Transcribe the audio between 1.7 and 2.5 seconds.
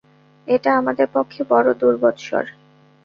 দুর্বৎসর।